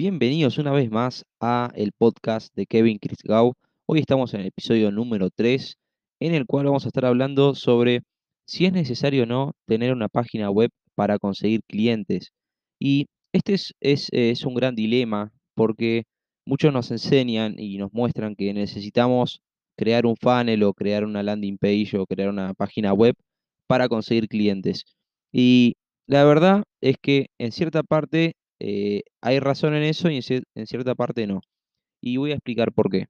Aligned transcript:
Bienvenidos 0.00 0.58
una 0.58 0.70
vez 0.70 0.92
más 0.92 1.24
a 1.40 1.72
el 1.74 1.90
podcast 1.90 2.54
de 2.54 2.66
Kevin 2.66 2.98
Christgau. 3.00 3.54
Hoy 3.84 3.98
estamos 3.98 4.32
en 4.32 4.42
el 4.42 4.46
episodio 4.46 4.92
número 4.92 5.28
3, 5.28 5.76
en 6.20 6.34
el 6.34 6.46
cual 6.46 6.66
vamos 6.66 6.84
a 6.84 6.88
estar 6.90 7.04
hablando 7.04 7.56
sobre 7.56 8.02
si 8.46 8.66
es 8.66 8.72
necesario 8.72 9.24
o 9.24 9.26
no 9.26 9.56
tener 9.66 9.92
una 9.92 10.08
página 10.08 10.50
web 10.50 10.70
para 10.94 11.18
conseguir 11.18 11.62
clientes. 11.66 12.30
Y 12.78 13.06
este 13.32 13.54
es, 13.54 13.74
es, 13.80 14.06
es 14.12 14.44
un 14.44 14.54
gran 14.54 14.76
dilema 14.76 15.32
porque 15.56 16.04
muchos 16.46 16.72
nos 16.72 16.92
enseñan 16.92 17.56
y 17.58 17.76
nos 17.78 17.92
muestran 17.92 18.36
que 18.36 18.54
necesitamos 18.54 19.40
crear 19.76 20.06
un 20.06 20.14
funnel 20.14 20.62
o 20.62 20.74
crear 20.74 21.04
una 21.04 21.24
landing 21.24 21.58
page 21.58 21.98
o 21.98 22.06
crear 22.06 22.28
una 22.28 22.54
página 22.54 22.92
web 22.92 23.16
para 23.66 23.88
conseguir 23.88 24.28
clientes. 24.28 24.84
Y 25.32 25.74
la 26.06 26.22
verdad 26.22 26.62
es 26.80 26.94
que 27.02 27.30
en 27.38 27.50
cierta 27.50 27.82
parte 27.82 28.34
eh, 28.60 29.02
hay 29.20 29.40
razón 29.40 29.74
en 29.74 29.84
eso 29.84 30.10
y 30.10 30.16
en, 30.16 30.66
cierta 30.66 30.94
parte 30.94 31.26
no. 31.26 31.40
Y 32.02 32.16
voy 32.18 32.32
a 32.32 32.34
explicar 32.34 32.72
por 32.72 32.90
qué. 32.90 33.06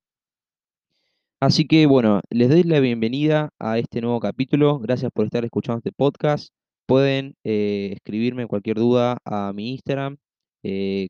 Así 1.40 1.66
que 1.66 1.86
bueno, 1.86 2.20
les 2.30 2.48
doy 2.48 2.64
la 2.64 2.80
bienvenida 2.80 3.50
a 3.58 3.78
este 3.78 4.00
nuevo 4.00 4.20
capítulo. 4.20 4.78
Gracias 4.80 5.10
por 5.12 5.24
estar 5.26 5.44
escuchando 5.44 5.78
este 5.78 5.92
podcast. 5.92 6.52
Pueden 6.86 7.36
eh, 7.44 7.92
escribirme 7.94 8.46
cualquier 8.46 8.76
duda 8.78 9.18
a 9.24 9.52
mi 9.52 9.70
Instagram, 9.72 10.16
eh, 10.62 11.08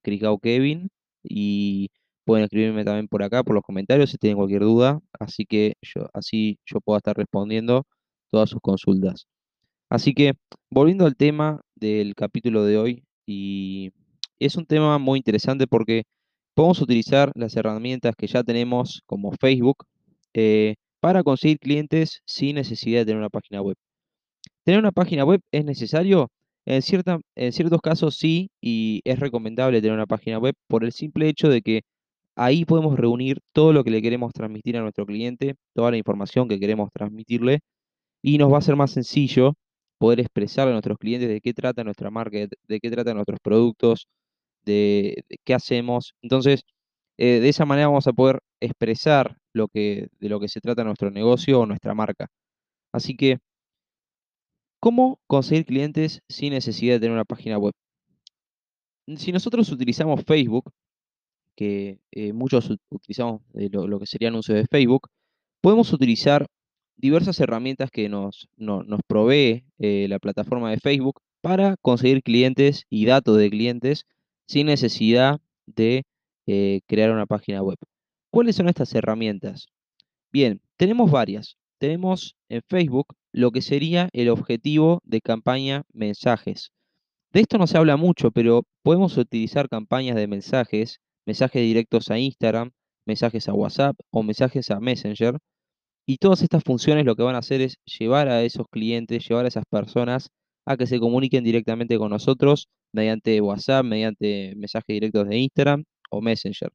y 1.23 1.89
pueden 2.25 2.45
escribirme 2.45 2.84
también 2.84 3.09
por 3.09 3.23
acá, 3.23 3.42
por 3.45 3.55
los 3.55 3.62
comentarios, 3.64 4.11
si 4.11 4.19
tienen 4.19 4.36
cualquier 4.36 4.62
duda. 4.62 5.00
Así 5.19 5.47
que 5.47 5.75
así 6.12 6.59
yo 6.66 6.80
puedo 6.80 6.98
estar 6.98 7.16
respondiendo 7.16 7.86
todas 8.30 8.50
sus 8.50 8.61
consultas. 8.61 9.27
Así 9.91 10.14
que, 10.14 10.34
volviendo 10.70 11.06
al 11.06 11.16
tema 11.16 11.61
del 11.77 12.14
capítulo 12.14 12.64
de 12.64 12.78
hoy, 12.78 13.05
y 13.27 13.92
es 14.47 14.56
un 14.56 14.66
tema 14.66 14.98
muy 14.98 15.19
interesante 15.19 15.66
porque 15.66 16.05
podemos 16.55 16.80
utilizar 16.80 17.33
las 17.34 17.56
herramientas 17.56 18.14
que 18.17 18.27
ya 18.27 18.42
tenemos 18.42 19.03
como 19.06 19.33
Facebook 19.33 19.84
eh, 20.34 20.77
para 21.00 21.22
conseguir 21.22 21.58
clientes 21.58 22.20
sin 22.27 22.56
necesidad 22.56 23.00
de 23.00 23.06
tener 23.06 23.19
una 23.19 23.31
página 23.31 23.62
web. 23.62 23.77
¿Tener 24.64 24.81
una 24.81 24.92
página 24.92 25.25
web 25.25 25.41
es 25.53 25.64
necesario? 25.64 26.28
En, 26.66 26.83
cierta, 26.83 27.20
en 27.36 27.53
ciertos 27.53 27.81
casos 27.81 28.16
sí, 28.16 28.50
y 28.61 29.00
es 29.05 29.19
recomendable 29.20 29.81
tener 29.81 29.94
una 29.94 30.06
página 30.06 30.39
web 30.39 30.55
por 30.69 30.84
el 30.84 30.92
simple 30.92 31.28
hecho 31.28 31.48
de 31.48 31.62
que 31.62 31.83
ahí 32.36 32.64
podemos 32.64 32.98
reunir 32.98 33.39
todo 33.53 33.72
lo 33.72 33.84
que 33.84 33.91
le 33.91 34.03
queremos 34.03 34.33
transmitir 34.33 34.77
a 34.77 34.83
nuestro 34.83 35.06
cliente, 35.06 35.55
toda 35.75 35.91
la 35.91 35.97
información 35.98 36.48
que 36.48 36.61
queremos 36.61 36.91
transmitirle, 36.92 37.61
y 38.22 38.39
nos 38.39 38.53
va 38.53 38.59
a 38.59 38.62
ser 38.62 38.77
más 38.77 38.92
sencillo 38.92 39.55
poder 39.98 40.20
expresar 40.20 40.69
a 40.69 40.72
nuestros 40.72 40.98
clientes 40.98 41.28
de 41.28 41.41
qué 41.41 41.53
trata 41.55 41.84
nuestra 41.84 42.11
marca, 42.11 42.39
de, 42.39 42.81
qué 42.81 42.91
tratan 42.91 43.16
nuestros 43.16 43.41
productos, 43.42 44.09
de, 44.69 45.24
qué 45.44 45.55
hacemos. 45.55 46.14
Entonces, 46.22 46.62
eh, 47.19 47.41
de 47.41 47.48
esa 47.48 47.64
manera 47.66 47.88
vamos 47.88 48.06
a 48.06 48.12
poder 48.12 48.41
expresar 48.61 49.38
lo 49.52 49.69
que, 49.69 50.08
de 50.20 50.28
lo 50.28 50.41
que 50.41 50.48
se 50.48 50.60
trata 50.60 50.84
nuestro 50.84 51.10
negocio 51.10 51.60
o 51.60 51.66
nuestra 51.66 51.94
marca. 51.94 52.28
Así 52.92 53.16
que, 53.16 53.38
¿cómo 54.80 55.19
conseguir 55.27 55.64
clientes 55.66 56.20
sin 56.28 56.52
necesidad 56.52 56.94
de 56.94 57.00
tener 57.00 57.14
una 57.14 57.25
página 57.25 57.58
web? 57.58 57.72
Si 59.16 59.33
nosotros 59.33 59.70
utilizamos 59.72 60.22
Facebook, 60.25 60.70
que 61.56 61.98
eh, 62.12 62.32
muchos 62.32 62.70
utilizamos 62.91 63.42
lo, 63.55 63.86
lo, 63.88 63.98
que 63.98 64.06
sería 64.06 64.28
anuncios 64.28 64.56
de 64.58 64.66
Facebook, 64.66 65.08
podemos 65.60 65.92
utilizar 65.92 66.47
diversas 66.98 67.41
herramientas 67.41 67.91
que 67.91 68.08
nos, 68.08 68.48
nos 68.56 69.00
provee 69.06 69.64
eh, 69.78 70.06
la 70.08 70.19
plataforma 70.19 70.70
de 70.70 70.78
Facebook 70.78 71.20
para 71.41 71.77
conseguir 71.80 72.22
clientes 72.22 72.84
y 72.91 73.06
datos 73.06 73.38
de 73.38 73.50
clientes 73.50 74.05
sin 74.48 74.66
necesidad 74.66 75.41
de 75.66 76.04
eh, 76.46 76.80
crear 76.86 77.12
una 77.12 77.27
página 77.27 77.62
web. 77.62 77.77
¿Cuáles 78.30 78.56
son 78.56 78.68
estas 78.68 78.94
herramientas? 78.94 79.68
Bien, 80.32 80.60
tenemos 80.77 81.10
varias. 81.10 81.56
Tenemos 81.78 82.36
en 82.48 82.62
Facebook 82.69 83.14
lo 83.32 83.50
que 83.53 83.62
sería 83.62 84.08
el 84.12 84.31
objetivo 84.31 85.00
de 85.04 85.20
campaña 85.20 85.84
mensajes. 85.92 86.72
De 87.32 87.41
esto 87.41 87.58
no 87.58 87.66
se 87.66 87.76
habla 87.76 87.97
mucho, 87.97 88.31
pero 88.31 88.64
podemos 88.82 89.16
utilizar 89.19 89.69
campañas 89.69 90.16
de 90.16 90.26
mensajes, 90.26 91.00
mensajes 91.26 91.62
directos 91.62 92.10
a 92.10 92.19
Instagram, 92.19 92.70
mensajes 93.04 93.48
a 93.48 93.54
WhatsApp 93.54 93.97
o 94.10 94.22
mensajes 94.22 94.70
a 94.70 94.81
Messenger 94.81 95.38
y 96.06 96.16
todas 96.16 96.42
estas 96.42 96.64
funciones 96.64 97.04
lo 97.04 97.16
que 97.16 97.22
van 97.22 97.34
a 97.34 97.41
hacer 97.41 97.60
es 97.60 97.76
llevar 97.84 98.28
a 98.28 98.42
esos 98.42 98.66
clientes, 98.70 99.28
llevar 99.28 99.44
a 99.44 99.48
esas 99.48 99.64
personas 99.70 100.31
a 100.69 100.77
que 100.77 100.87
se 100.87 101.01
comuniquen 101.01 101.45
directamente 101.45 101.97
con 101.97 102.11
nosotros 102.11 102.69
mediante 102.93 103.41
WhatsApp, 103.41 103.87
mediante 103.87 104.55
mensajes 104.56 104.95
directos 104.95 105.27
de 105.27 105.39
Instagram 105.39 105.84
o 106.11 106.21
Messenger. 106.21 106.71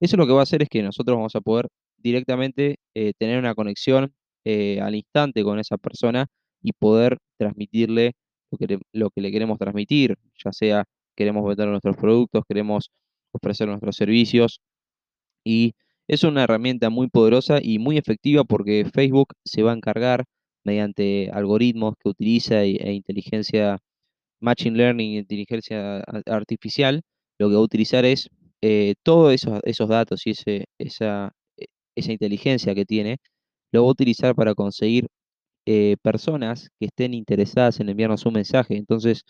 Eso 0.00 0.18
lo 0.18 0.26
que 0.26 0.32
va 0.34 0.40
a 0.40 0.42
hacer 0.42 0.62
es 0.62 0.68
que 0.68 0.82
nosotros 0.82 1.16
vamos 1.16 1.34
a 1.34 1.40
poder 1.40 1.68
directamente 1.96 2.76
eh, 2.94 3.12
tener 3.18 3.38
una 3.38 3.54
conexión 3.54 4.12
eh, 4.44 4.80
al 4.82 4.94
instante 4.94 5.42
con 5.44 5.58
esa 5.58 5.78
persona 5.78 6.26
y 6.62 6.72
poder 6.72 7.16
transmitirle 7.38 8.12
lo 8.50 8.58
que, 8.58 8.78
lo 8.92 9.10
que 9.10 9.20
le 9.22 9.32
queremos 9.32 9.58
transmitir, 9.58 10.16
ya 10.44 10.52
sea 10.52 10.84
queremos 11.16 11.46
vender 11.48 11.68
nuestros 11.68 11.96
productos, 11.96 12.44
queremos 12.46 12.90
ofrecer 13.32 13.66
nuestros 13.66 13.96
servicios 13.96 14.60
y 15.42 15.72
es 16.06 16.22
una 16.22 16.44
herramienta 16.44 16.90
muy 16.90 17.08
poderosa 17.08 17.60
y 17.62 17.78
muy 17.78 17.96
efectiva 17.96 18.44
porque 18.44 18.84
Facebook 18.92 19.28
se 19.44 19.62
va 19.62 19.72
a 19.72 19.76
encargar 19.76 20.24
mediante 20.68 21.30
algoritmos 21.32 21.94
que 22.00 22.10
utiliza 22.10 22.64
e, 22.64 22.92
inteligencia, 22.92 23.78
Machine 24.40 24.76
Learning, 24.78 25.12
inteligencia 25.18 26.02
artificial, 26.26 27.02
lo 27.38 27.48
que 27.48 27.54
va 27.54 27.60
a 27.60 27.64
utilizar 27.64 28.04
es 28.04 28.28
eh, 28.62 28.94
todos 29.04 29.32
esos, 29.64 29.88
datos 29.88 30.26
y 30.26 30.30
ese, 30.32 30.66
esa, 30.78 31.32
e, 31.56 31.66
esa 31.96 32.12
inteligencia 32.12 32.74
que 32.74 32.84
tiene, 32.84 33.18
lo 33.72 33.82
va 33.82 33.88
a 33.88 33.92
utilizar 33.92 34.34
para 34.34 34.54
conseguir 34.54 35.08
eh, 35.66 35.96
personas 36.02 36.70
que 36.80 36.86
estén 36.86 37.14
interesadas 37.14 37.80
en 37.80 37.88
enviarnos 37.90 38.26
un 38.26 38.34
mensaje. 38.34 38.76
Entonces, 38.76 39.22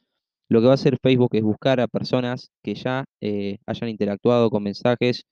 lo 0.48 0.60
que 0.60 0.66
va 0.66 0.72
a 0.72 0.74
hacer 0.74 0.98
Facebook 1.02 1.30
es 1.34 1.42
buscar 1.42 1.80
a 1.80 1.88
personas 1.88 2.50
que 2.62 2.74
ya 2.74 3.04
eh, 3.20 3.58
hayan 3.66 3.90
interactuado 3.90 4.50
con 4.50 4.62
mensajes 4.62 5.24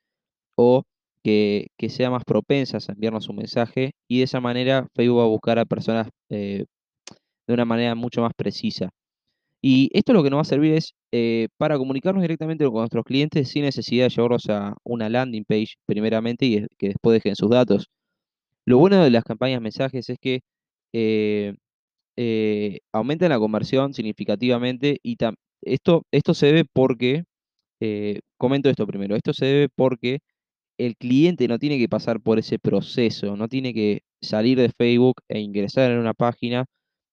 o 0.56 0.84
que, 1.26 1.88
sea 1.90 2.10
más 2.10 2.24
propensas 2.24 2.88
a 2.88 2.92
enviarnos 2.92 3.28
un 3.28 3.36
mensaje 3.36 3.92
y 4.08 4.18
de 4.18 4.24
esa 4.24 4.40
manera 4.40 4.88
Facebook 4.94 5.18
va 5.18 5.24
a 5.24 5.26
buscar 5.26 5.58
a 5.58 5.64
personas 5.64 6.08
eh, 6.30 6.64
de 7.48 7.54
una 7.54 7.64
manera 7.64 7.94
mucho 7.94 8.22
más 8.22 8.32
precisa. 8.36 8.90
Y 9.62 9.90
esto 9.92 10.12
lo 10.12 10.22
que 10.22 10.30
nos 10.30 10.38
va 10.38 10.42
a 10.42 10.44
servir 10.44 10.74
es 10.74 10.94
eh, 11.12 11.48
para 11.58 11.78
comunicarnos 11.78 12.22
directamente 12.22 12.64
con 12.66 12.74
nuestros 12.76 13.04
clientes 13.04 13.48
sin 13.50 13.64
necesidad 13.64 14.06
de 14.06 14.10
llevarlos 14.10 14.48
a 14.50 14.76
una 14.84 15.08
landing 15.08 15.44
page 15.44 15.74
primeramente 15.86 16.46
y 16.46 16.66
que 16.78 16.88
después 16.88 17.14
dejen 17.14 17.36
sus 17.36 17.50
datos. 17.50 17.88
Lo 18.66 18.78
bueno 18.78 19.02
de 19.02 19.10
las 19.10 19.24
campañas 19.24 19.60
mensajes 19.62 20.08
es 20.10 20.18
que 20.20 20.40
eh, 20.94 21.54
aumentan 22.92 23.30
la 23.30 23.38
conversión 23.38 23.94
significativamente 23.94 24.98
y 25.02 25.16
esto, 25.62 26.02
esto 26.12 26.34
se 26.34 26.46
debe 26.46 26.64
porque, 26.72 27.24
comento 28.38 28.70
esto 28.70 28.86
primero, 28.86 29.16
esto 29.16 29.32
se 29.34 29.46
debe 29.46 29.68
porque 29.74 30.20
el 30.78 30.96
cliente 30.96 31.48
no 31.48 31.58
tiene 31.58 31.78
que 31.78 31.88
pasar 31.88 32.20
por 32.20 32.38
ese 32.38 32.58
proceso, 32.58 33.36
no 33.36 33.48
tiene 33.48 33.74
que 33.74 34.02
salir 34.20 34.58
de 34.58 34.70
Facebook 34.70 35.22
e 35.28 35.40
ingresar 35.40 35.90
en 35.92 35.98
una 35.98 36.14
página, 36.14 36.66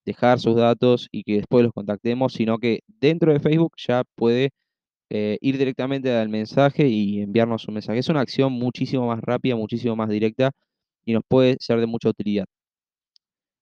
dejar 0.06 0.40
sus 0.40 0.56
datos 0.56 1.08
y 1.12 1.24
que 1.24 1.38
después 1.38 1.64
los 1.64 1.74
contactemos, 1.74 2.34
sino 2.34 2.58
que 2.60 2.82
dentro 2.88 3.34
de 3.34 3.40
Facebook 3.40 3.74
ya 3.78 4.04
puede 4.16 4.52
eh, 5.10 5.38
ir 5.42 5.58
directamente 5.58 6.12
al 6.12 6.30
mensaje 6.30 6.88
y 6.88 7.22
enviarnos 7.22 7.68
un 7.68 7.76
mensaje. 7.76 8.00
Es 8.00 8.10
una 8.10 8.22
acción 8.22 8.54
muchísimo 8.54 9.08
más 9.08 9.22
rápida, 9.22 9.56
muchísimo 9.56 9.96
más 9.96 10.10
directa 10.10 10.52
y 11.06 11.14
nos 11.14 11.24
puede 11.28 11.58
ser 11.60 11.80
de 11.80 11.88
mucha 11.88 12.10
utilidad. 12.10 12.46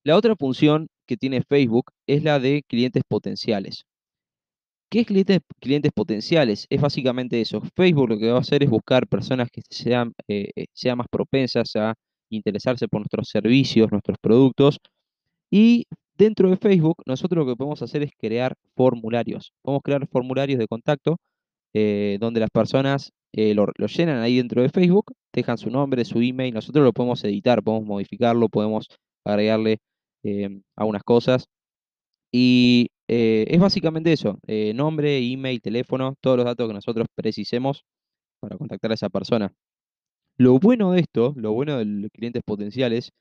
La 0.04 0.16
otra 0.18 0.36
función 0.36 0.88
que 1.08 1.18
tiene 1.18 1.42
Facebook 1.42 1.92
es 2.08 2.24
la 2.24 2.40
de 2.40 2.64
clientes 2.68 3.04
potenciales. 3.08 3.86
¿Qué 4.92 5.00
es 5.00 5.08
clientes, 5.08 5.92
potenciales? 5.94 6.68
Es 6.70 6.82
básicamente 6.82 7.40
eso. 7.40 7.62
Facebook 7.78 8.10
lo 8.10 8.18
que 8.18 8.30
va 8.30 8.38
a 8.40 8.42
hacer 8.42 8.62
es 8.62 8.70
buscar 8.70 9.08
personas 9.08 9.50
que 9.50 9.62
sean, 9.70 10.12
eh, 10.28 10.50
eh, 10.54 10.66
sean 10.74 10.98
más 10.98 11.08
propensas 11.10 11.74
a 11.78 11.94
interesarse 12.30 12.90
por 12.90 13.00
nuestros 13.00 13.30
servicios, 13.30 13.90
nuestros 13.90 14.18
productos. 14.22 14.80
Y 15.50 15.86
dentro 16.18 16.50
de 16.50 16.58
Facebook, 16.58 16.98
nosotros 17.06 17.46
lo 17.46 17.50
que 17.50 17.56
podemos 17.58 17.82
hacer 17.82 18.04
es 18.04 18.12
crear 18.20 18.56
formularios. 18.76 19.54
Podemos 19.62 19.82
crear 19.84 20.08
formularios 20.10 20.60
de 20.60 20.68
contacto 20.68 21.18
eh, 21.74 22.18
donde 22.20 22.42
las 22.42 22.50
personas 22.52 23.12
lo, 23.34 23.68
llenan 23.88 24.22
ahí 24.22 24.38
dentro 24.38 24.62
de 24.62 24.70
Facebook, 24.70 25.14
dejan 25.34 25.58
su 25.58 25.70
nombre, 25.70 26.04
su 26.06 26.20
email. 26.22 26.54
Nosotros 26.54 26.84
lo 26.84 26.94
podemos 26.94 27.24
editar, 27.24 27.64
podemos 27.64 27.88
modificarlo, 27.88 28.50
podemos 28.50 28.88
agregarle 29.26 29.78
algunas 30.76 31.04
cosas. 31.04 31.46
Y 32.34 32.90
eh, 33.14 33.46
es 33.50 33.60
básicamente 33.60 34.14
eso, 34.14 34.40
eh, 34.48 34.74
nombre, 34.74 35.18
email, 35.20 35.62
teléfono, 35.62 36.16
todos 36.22 36.38
los 36.38 36.46
datos 36.46 36.66
que 36.70 36.74
nosotros 36.74 37.08
precisemos 37.14 37.84
para 38.40 38.58
contactar 38.58 38.92
a 38.92 38.94
esa 38.96 39.10
persona. 39.10 39.54
Lo 40.38 40.60
bueno 40.60 40.94
de 40.94 41.02
esto, 41.02 41.34
lo 41.38 41.54
bueno 41.54 41.78
de 41.78 41.86
los 41.86 42.12
clientes 42.12 42.42
potenciales, 42.46 43.12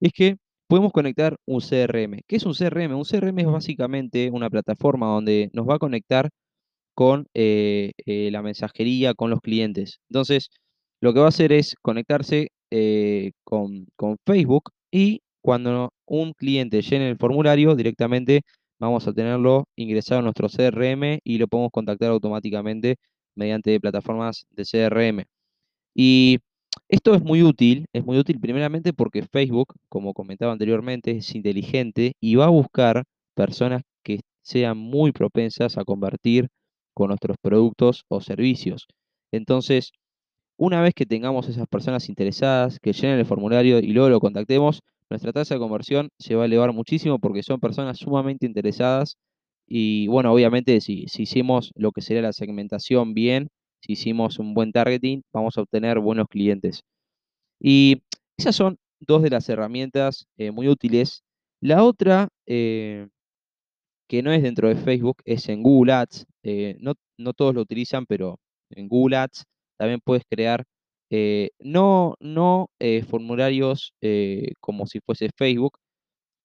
es 0.00 0.12
que 0.12 0.36
podemos 0.68 0.92
conectar 0.92 1.36
un 1.46 1.60
CRM. 1.60 2.20
¿Qué 2.28 2.36
es 2.36 2.46
un 2.46 2.54
CRM? 2.54 2.94
Un 2.94 3.04
CRM 3.04 3.38
es 3.40 3.46
básicamente 3.46 4.30
una 4.32 4.50
plataforma 4.50 5.08
donde 5.08 5.50
nos 5.54 5.68
va 5.68 5.76
a 5.76 5.78
conectar 5.80 6.30
con 6.94 7.26
eh, 7.34 7.92
la 8.06 8.42
mensajería, 8.42 9.14
con 9.14 9.30
los 9.30 9.40
clientes. 9.40 10.00
Entonces, 10.10 10.50
lo 11.00 11.14
que 11.14 11.20
va 11.20 11.26
a 11.26 11.30
hacer 11.30 11.52
es 11.52 11.74
conectarse 11.82 12.48
con, 13.44 13.86
con 13.96 14.16
Facebook 14.26 14.70
y 14.92 15.22
cuando 15.42 15.92
un 16.06 16.32
cliente 16.34 16.82
llene 16.82 17.10
el 17.10 17.18
formulario, 17.18 17.74
directamente 17.76 18.42
vamos 18.82 19.06
a 19.06 19.12
tenerlo 19.12 19.68
ingresado 19.76 20.20
a 20.20 20.22
nuestro 20.22 20.48
CRM 20.48 21.20
y 21.24 21.38
lo 21.38 21.46
podemos 21.46 21.70
contactar 21.72 22.10
automáticamente 22.10 22.96
mediante 23.36 23.78
plataformas 23.80 24.44
de 24.50 24.64
CRM. 24.64 25.24
Y 25.94 26.38
esto 26.88 27.14
es 27.14 27.22
muy 27.22 27.42
útil, 27.42 27.86
es 27.92 28.04
muy 28.04 28.18
útil 28.18 28.40
primeramente 28.40 28.92
porque 28.92 29.22
Facebook, 29.22 29.74
como 29.88 30.14
comentaba 30.14 30.52
anteriormente, 30.52 31.12
es 31.12 31.34
inteligente 31.34 32.14
y 32.20 32.34
va 32.34 32.46
a 32.46 32.48
buscar 32.48 33.04
personas 33.34 33.82
que 34.02 34.20
sean 34.42 34.78
muy 34.78 35.12
propensas 35.12 35.78
a 35.78 35.84
convertir 35.84 36.48
con 36.94 37.08
nuestros 37.08 37.36
productos 37.40 38.04
o 38.08 38.20
servicios. 38.20 38.86
Entonces, 39.32 39.92
una 40.58 40.82
vez 40.82 40.94
que 40.94 41.06
tengamos 41.06 41.48
esas 41.48 41.68
personas 41.68 42.08
interesadas, 42.08 42.78
que 42.80 42.92
llenen 42.92 43.20
el 43.20 43.26
formulario 43.26 43.78
y 43.78 43.92
luego 43.92 44.10
lo 44.10 44.20
contactemos, 44.20 44.80
nuestra 45.12 45.32
tasa 45.32 45.54
de 45.54 45.60
conversión 45.60 46.08
se 46.18 46.34
va 46.34 46.42
a 46.42 46.46
elevar 46.46 46.72
muchísimo 46.72 47.18
porque 47.18 47.42
son 47.42 47.60
personas 47.60 47.98
sumamente 47.98 48.46
interesadas 48.46 49.18
y 49.66 50.06
bueno, 50.08 50.32
obviamente 50.32 50.80
si, 50.80 51.06
si 51.08 51.24
hicimos 51.24 51.70
lo 51.74 51.92
que 51.92 52.00
sería 52.00 52.22
la 52.22 52.32
segmentación 52.32 53.14
bien, 53.14 53.48
si 53.80 53.92
hicimos 53.92 54.38
un 54.38 54.54
buen 54.54 54.72
targeting, 54.72 55.22
vamos 55.32 55.58
a 55.58 55.62
obtener 55.62 55.98
buenos 55.98 56.28
clientes. 56.28 56.82
Y 57.60 58.02
esas 58.36 58.56
son 58.56 58.78
dos 59.00 59.22
de 59.22 59.30
las 59.30 59.48
herramientas 59.48 60.26
eh, 60.36 60.50
muy 60.50 60.68
útiles. 60.68 61.22
La 61.60 61.84
otra, 61.84 62.28
eh, 62.46 63.08
que 64.08 64.22
no 64.22 64.32
es 64.32 64.42
dentro 64.42 64.68
de 64.68 64.76
Facebook, 64.76 65.22
es 65.24 65.48
en 65.48 65.62
Google 65.62 65.92
Ads. 65.92 66.26
Eh, 66.42 66.76
no, 66.80 66.94
no, 67.18 67.32
todos 67.32 67.54
lo 67.54 67.60
utilizan, 67.60 68.06
pero 68.06 68.38
en 68.70 68.88
Google 68.88 69.16
Ads 69.16 69.44
también 69.78 70.00
puedes 70.04 70.24
crear 70.28 70.64
no, 71.60 72.14
no 72.20 72.68
formularios 73.08 73.92
como 74.60 74.86
si 74.86 75.00
fuese 75.00 75.30
Facebook, 75.36 75.78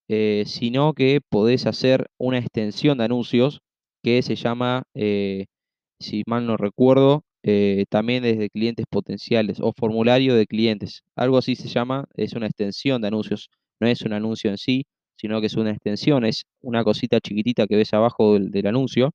sino 0.10 0.94
que 0.94 1.22
podés 1.30 1.66
hacer 1.68 2.08
una 2.18 2.40
extensión 2.40 2.98
de 2.98 3.06
anuncios 3.06 3.62
que 4.04 4.22
se 4.22 4.36
llama, 4.36 4.84
si 4.94 6.24
mal 6.28 6.46
no 6.46 6.58
recuerdo, 6.58 7.24
eh, 7.50 7.86
también 7.90 8.24
desde 8.24 8.50
clientes 8.50 8.86
potenciales 8.90 9.60
o 9.62 9.72
formulario 9.72 10.36
de 10.36 10.48
clientes. 10.48 11.04
Algo 11.16 11.38
así 11.38 11.56
se 11.56 11.70
llama, 11.70 12.06
es 12.16 12.34
una 12.34 12.48
extensión 12.48 13.02
de 13.02 13.08
anuncios, 13.08 13.50
no 13.80 13.88
es 13.88 14.02
un 14.02 14.12
anuncio 14.12 14.50
en 14.52 14.58
sí, 14.58 14.86
sino 15.16 15.40
que 15.40 15.48
es 15.48 15.56
una 15.56 15.72
extensión, 15.72 16.26
es 16.26 16.44
una 16.62 16.84
cosita 16.84 17.22
chiquitita 17.22 17.66
que 17.68 17.78
ves 17.78 17.94
abajo 17.94 18.38
del, 18.38 18.68
anuncio. 18.68 19.12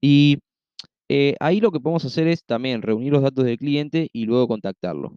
Y 0.00 0.38
eh, 1.14 1.36
ahí 1.40 1.60
lo 1.60 1.70
que 1.70 1.78
podemos 1.78 2.06
hacer 2.06 2.26
es 2.26 2.42
también 2.42 2.80
reunir 2.80 3.12
los 3.12 3.20
datos 3.22 3.44
del 3.44 3.58
cliente 3.58 4.08
y 4.14 4.24
luego 4.24 4.48
contactarlo. 4.48 5.14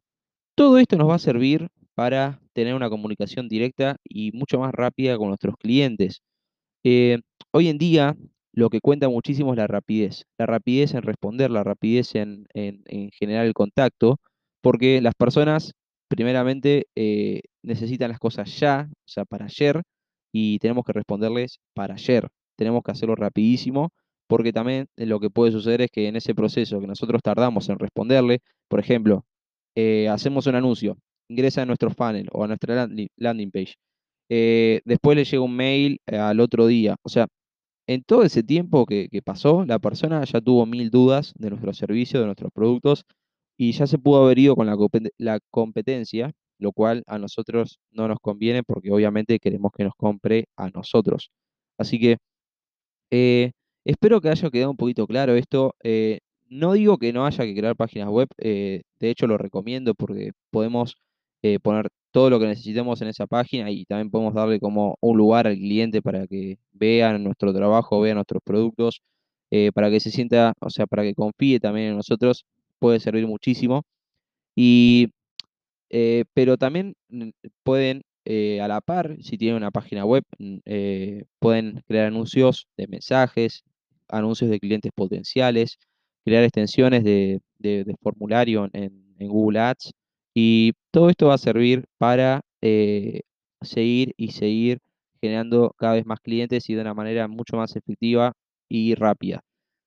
Todo 0.56 0.77
esto 0.77 0.97
nos 0.97 1.09
va 1.09 1.15
a 1.15 1.19
servir 1.19 1.69
para 1.94 2.42
tener 2.51 2.75
una 2.75 2.89
comunicación 2.89 3.47
directa 3.47 3.95
y 4.03 4.33
mucho 4.33 4.59
más 4.59 4.74
rápida 4.74 5.18
con 5.18 5.30
nuestros 5.30 5.56
clientes. 5.56 6.21
Eh, 6.83 7.19
hoy 7.51 7.69
en 7.69 7.77
día 7.77 8.18
lo 8.51 8.69
que 8.69 8.81
cuenta 8.81 9.07
muchísimo 9.07 9.53
es 9.53 9.57
la 9.57 9.68
rapidez. 9.68 10.25
La 10.38 10.45
rapidez 10.45 10.94
en 10.95 11.03
responder, 11.03 11.50
la 11.50 11.63
rapidez 11.63 12.13
en, 12.15 12.45
generar 13.13 13.45
el 13.45 13.53
contacto, 13.53 14.19
porque 14.62 15.00
las 15.00 15.15
personas, 15.15 15.71
primeramente, 16.09 16.88
eh, 16.97 17.42
necesitan 17.63 18.09
las 18.09 18.19
cosas 18.19 18.59
ya, 18.59 18.89
o 18.92 19.07
sea, 19.07 19.24
para 19.24 19.45
ayer, 19.45 19.81
y 20.33 20.59
tenemos 20.59 20.83
que 20.86 20.92
responderles 20.92 21.59
para 21.74 21.94
ayer. 21.94 22.27
Tenemos 22.57 22.83
que 22.83 22.92
hacerlo 22.92 23.15
rapidísimo, 23.15 23.92
porque 24.27 24.54
también 24.54 24.88
lo 24.98 25.19
que 25.19 25.30
puede 25.30 25.51
suceder 25.51 25.81
es 25.81 25.92
que 25.92 26.07
en 26.07 26.16
ese 26.16 26.36
proceso 26.36 26.80
que 26.80 26.88
nosotros 26.88 27.22
tardamos 27.24 27.69
en 27.69 27.80
responderle, 27.80 28.39
por 28.68 28.80
ejemplo, 28.80 29.25
eh, 29.75 30.07
hacemos 30.10 30.48
un 30.48 30.56
anuncio, 30.56 30.98
ingresa 31.30 31.63
a 31.63 31.66
nuestro 31.66 31.92
funnel 31.92 32.27
o 32.31 32.44
a 32.44 32.48
nuestra 32.48 32.88
landing 33.18 33.51
page. 33.51 33.75
Eh, 34.30 34.81
después 34.86 35.16
le 35.18 35.25
llega 35.25 35.44
un 35.44 35.56
mail 35.56 36.00
al 36.07 36.39
otro 36.39 36.68
día. 36.68 36.95
O 37.04 37.10
sea, 37.10 37.27
en 37.88 38.04
todo 38.04 38.24
ese 38.24 38.44
tiempo 38.44 38.86
que, 38.86 39.10
pasó, 39.24 39.66
la 39.66 39.80
persona 39.80 40.24
ya 40.25 40.42
tuvo 40.42 40.66
mil 40.66 40.89
dudas 40.89 41.33
de 41.38 41.50
nuestro 41.51 41.74
servicio, 41.74 42.19
de 42.19 42.25
nuestros 42.25 42.51
productos, 42.51 43.06
y 43.57 43.71
ya 43.74 43.88
se 43.88 43.98
pudo 44.00 44.24
haber 44.25 44.39
ido 44.39 44.56
con 44.56 44.68
la, 44.68 45.39
competencia, 45.51 46.31
lo 46.60 46.71
cual 46.74 47.04
a 47.07 47.19
nosotros 47.19 47.80
no 47.92 48.07
nos 48.07 48.19
conviene 48.19 48.63
porque 48.63 48.92
obviamente 48.92 49.39
queremos 49.39 49.71
que 49.75 49.83
nos 49.86 49.94
compre 49.95 50.45
a 50.57 50.69
nosotros. 50.69 51.31
Así 51.78 52.00
que 52.00 52.18
eh, 53.12 53.51
espero 53.86 54.22
que 54.22 54.30
haya 54.30 54.50
quedado 54.50 54.72
un 54.72 54.78
poquito 54.78 55.08
claro 55.08 55.36
esto. 55.36 55.76
Eh, 55.84 56.20
no 56.50 56.74
digo 56.74 56.98
que 56.98 57.14
no 57.14 57.26
haya 57.26 57.46
que 57.46 57.56
crear 57.56 57.76
páginas 57.76 58.10
web, 58.10 58.28
eh, 58.40 58.84
de 59.00 59.10
hecho 59.10 59.28
lo 59.28 59.38
recomiendo 59.38 59.96
porque 59.96 60.32
podemos 60.52 60.98
poner 61.62 61.90
todo 62.16 62.30
lo 62.30 62.40
que 62.40 62.48
necesitemos 62.48 63.02
en 63.02 63.10
esa 63.10 63.28
página 63.28 63.70
y 63.70 63.84
también 63.86 64.10
podemos 64.10 64.34
darle 64.34 64.60
como 64.60 64.98
un 65.02 65.18
lugar 65.18 65.48
al 65.48 65.56
cliente 65.58 66.02
para 66.02 66.26
que 66.28 66.58
vean 66.72 67.24
nuestro 67.26 67.54
trabajo, 67.54 68.00
vean 68.00 68.16
nuestros 68.16 68.42
productos, 68.42 69.02
eh, 69.52 69.72
para 69.74 69.90
que 69.90 70.00
se 70.00 70.12
sienta, 70.12 70.54
o 70.62 70.70
sea, 70.70 70.88
para 70.88 71.04
que 71.04 71.14
confíe 71.14 71.60
también 71.60 71.90
en 71.90 71.98
nosotros, 71.98 72.46
puede 72.80 73.02
servir 73.02 73.28
muchísimo. 73.28 73.84
Y, 74.56 75.10
eh, 75.90 76.26
pero 76.34 76.58
también 76.58 76.96
pueden, 77.64 78.04
eh, 78.26 78.62
a 78.62 78.68
la 78.70 78.81
par, 78.81 79.18
si 79.22 79.38
tienen 79.38 79.58
una 79.58 79.72
página 79.72 80.06
web, 80.06 80.24
pueden 81.40 81.84
crear 81.88 82.08
anuncios 82.08 82.68
de 82.78 82.88
mensajes, 82.88 83.64
anuncios 84.18 84.50
de 84.50 84.60
clientes 84.60 84.92
potenciales, 84.96 85.78
crear 86.24 86.44
extensiones 86.44 87.04
de, 87.04 87.42
formulario 88.02 88.70
en 88.74 89.28
Google 89.28 89.60
Ads 89.60 89.94
y 90.36 90.74
todo 90.92 91.10
esto 91.10 91.28
va 91.28 91.36
a 91.36 91.38
servir 91.40 91.86
para 91.98 92.42
eh, 92.62 93.22
seguir 93.62 94.14
y 94.18 94.32
seguir 94.32 94.80
generando 95.22 95.74
cada 95.78 95.94
vez 95.94 96.06
más 96.06 96.20
clientes 96.20 96.70
y 96.70 96.76
de 96.76 96.82
una 96.82 96.94
manera 96.94 97.28
mucho 97.28 97.56
más 97.58 97.76
efectiva 97.76 98.34
y 98.70 98.96
rápida. 98.96 99.42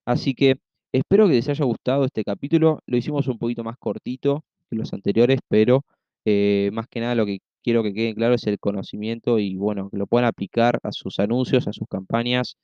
Así 0.06 0.34
que 0.34 0.56
espero 0.92 1.28
que 1.28 1.34
les 1.34 1.48
haya 1.50 1.64
gustado 1.66 2.04
este 2.06 2.24
capítulo. 2.24 2.80
Lo 2.86 2.96
hicimos 2.96 3.28
un 3.28 3.38
poquito 3.38 3.62
más 3.62 3.76
cortito 3.78 4.44
que 4.70 4.76
los 4.76 4.92
anteriores, 4.94 5.40
pero 5.48 5.84
eh, 6.24 6.70
más 6.72 6.86
que 6.88 7.00
nada 7.00 7.14
lo 7.14 7.26
que 7.26 7.40
quiero 7.62 7.82
que 7.82 7.92
quede 7.92 8.14
claro 8.14 8.34
es 8.34 8.46
el 8.46 8.58
conocimiento 8.58 9.38
y 9.38 9.56
bueno, 9.56 9.90
que 9.90 9.98
lo 9.98 10.06
puedan 10.06 10.26
aplicar 10.26 10.78
a 10.82 10.92
sus 10.92 11.18
anuncios, 11.18 11.68
a 11.68 11.72
sus 11.72 11.86
campañas 11.88 12.56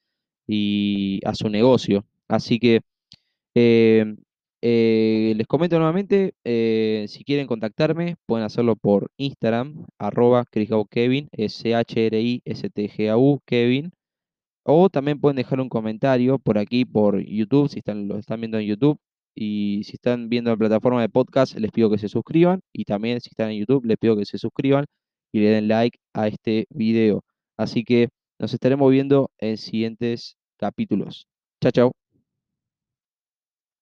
y 0.46 1.20
a 1.24 1.34
su 1.34 1.48
negocio. 1.48 2.04
Así 2.28 2.58
que 2.58 2.80
eh, 3.54 4.14
eh, 4.66 5.34
les 5.36 5.46
comento 5.46 5.76
nuevamente, 5.76 6.34
eh, 6.44 7.04
si 7.08 7.22
quieren 7.24 7.46
contactarme, 7.46 8.16
pueden 8.26 8.46
hacerlo 8.46 8.76
por 8.76 9.10
Instagram, 9.18 9.84
arroba 9.98 10.44
Kevin, 10.90 11.28
S-H-R-I-S-T-G-A-U, 11.32 11.80
Kevin. 13.44 13.92
O 14.64 14.88
también 14.90 15.20
pueden 15.20 15.36
dejar 15.36 15.60
un 15.60 15.68
comentario 15.68 16.38
por 16.38 16.58
aquí, 16.58 16.84
por 16.84 17.20
YouTube, 17.24 17.68
si 17.68 17.80
están, 17.80 18.08
lo 18.08 18.18
están 18.18 18.40
viendo 18.40 18.58
en 18.58 18.66
YouTube. 18.66 18.98
Y 19.34 19.82
si 19.84 19.94
están 19.94 20.28
viendo 20.28 20.50
la 20.50 20.56
plataforma 20.56 21.00
de 21.02 21.08
podcast, 21.08 21.56
les 21.56 21.70
pido 21.72 21.90
que 21.90 21.98
se 21.98 22.08
suscriban. 22.08 22.60
Y 22.72 22.84
también 22.84 23.20
si 23.20 23.28
están 23.30 23.50
en 23.50 23.58
YouTube, 23.60 23.84
les 23.84 23.98
pido 23.98 24.16
que 24.16 24.24
se 24.24 24.38
suscriban 24.38 24.86
y 25.32 25.40
le 25.40 25.50
den 25.50 25.68
like 25.68 25.98
a 26.14 26.28
este 26.28 26.66
video. 26.70 27.22
Así 27.58 27.84
que 27.84 28.08
nos 28.44 28.54
estaremos 28.54 28.90
viendo 28.92 29.30
en 29.38 29.56
siguientes 29.56 30.36
capítulos. 30.58 31.26
Chao, 31.62 31.72
chao. 31.72 32.03